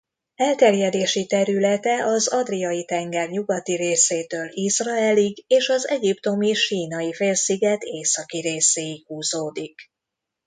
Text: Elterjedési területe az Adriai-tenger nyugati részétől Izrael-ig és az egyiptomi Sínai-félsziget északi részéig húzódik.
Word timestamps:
Elterjedési 0.35 1.25
területe 1.25 2.05
az 2.05 2.27
Adriai-tenger 2.27 3.29
nyugati 3.29 3.75
részétől 3.75 4.47
Izrael-ig 4.51 5.43
és 5.47 5.69
az 5.69 5.87
egyiptomi 5.87 6.53
Sínai-félsziget 6.53 7.83
északi 7.83 8.39
részéig 8.41 9.05
húzódik. 9.07 9.75